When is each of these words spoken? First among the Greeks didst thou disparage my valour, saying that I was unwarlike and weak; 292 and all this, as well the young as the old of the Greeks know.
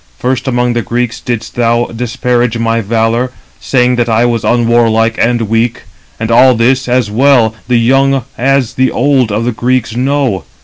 First 0.17 0.47
among 0.47 0.73
the 0.73 0.81
Greeks 0.81 1.19
didst 1.19 1.53
thou 1.53 1.85
disparage 1.95 2.57
my 2.57 2.81
valour, 2.81 3.31
saying 3.59 3.97
that 3.97 4.09
I 4.09 4.25
was 4.25 4.43
unwarlike 4.43 5.19
and 5.19 5.43
weak; 5.43 5.83
292 6.17 6.21
and 6.21 6.31
all 6.31 6.55
this, 6.55 6.87
as 6.89 7.11
well 7.11 7.53
the 7.67 7.77
young 7.77 8.23
as 8.35 8.73
the 8.73 8.89
old 8.89 9.31
of 9.31 9.45
the 9.45 9.51
Greeks 9.51 9.95
know. 9.95 10.43